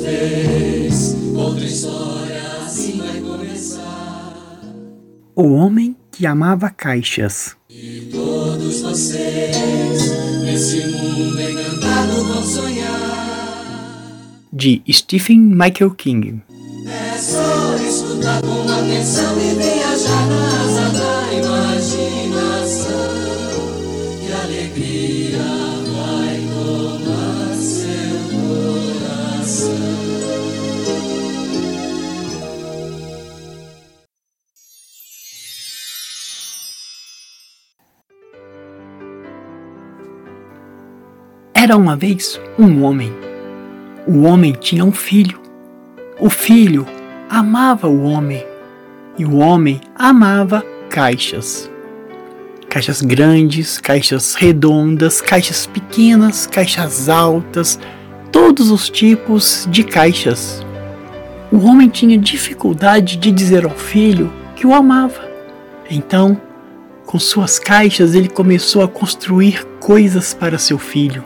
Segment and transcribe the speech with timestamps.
[0.00, 1.16] vez.
[1.34, 4.34] Outra história assim vai começar.
[5.34, 7.56] O homem que amava caixas.
[7.68, 10.10] E todos vocês,
[10.44, 12.90] nesse mundo encantado, vão sonhar.
[14.52, 16.42] De Stephen Michael King.
[16.86, 22.90] É só escutar com atenção e viajar na asa da imaginação.
[24.20, 25.19] Que alegria
[41.62, 43.14] Era uma vez um homem.
[44.06, 45.38] O homem tinha um filho.
[46.18, 46.86] O filho
[47.28, 48.42] amava o homem
[49.18, 51.70] e o homem amava caixas.
[52.66, 57.78] Caixas grandes, caixas redondas, caixas pequenas, caixas altas,
[58.32, 60.64] todos os tipos de caixas.
[61.52, 65.28] O homem tinha dificuldade de dizer ao filho que o amava.
[65.90, 66.40] Então,
[67.04, 71.22] com suas caixas, ele começou a construir coisas para seu filho.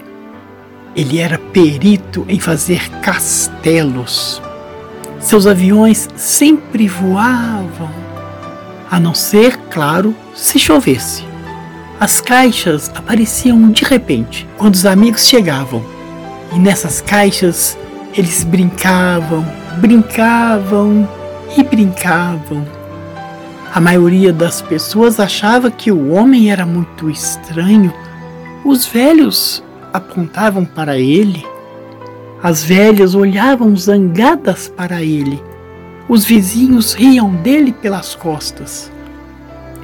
[0.96, 4.40] Ele era perito em fazer castelos.
[5.18, 7.90] Seus aviões sempre voavam,
[8.90, 11.24] a não ser, claro, se chovesse.
[11.98, 15.84] As caixas apareciam de repente quando os amigos chegavam,
[16.52, 17.76] e nessas caixas
[18.16, 19.44] eles brincavam,
[19.78, 21.08] brincavam
[21.56, 22.64] e brincavam.
[23.74, 27.92] A maioria das pessoas achava que o homem era muito estranho.
[28.64, 29.64] Os velhos
[29.94, 31.46] apontavam para ele.
[32.42, 35.40] As velhas olhavam zangadas para ele.
[36.08, 38.90] Os vizinhos riam dele pelas costas.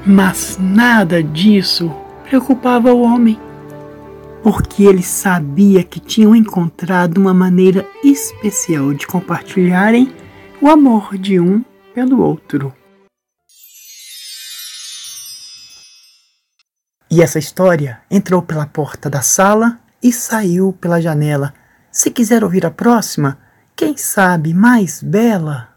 [0.05, 1.95] Mas nada disso
[2.25, 3.39] preocupava o homem,
[4.43, 10.13] porque ele sabia que tinham encontrado uma maneira especial de compartilharem
[10.61, 11.65] o amor de um
[11.95, 12.73] pelo outro.
[17.11, 21.53] E essa história entrou pela porta da sala e saiu pela janela.
[21.91, 23.39] Se quiser ouvir a próxima,
[23.77, 25.69] quem sabe mais bela?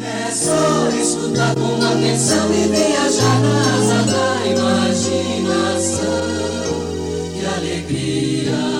[0.00, 6.04] É só escutar com atenção e viajar na asa da imaginação.
[7.32, 8.77] Que alegria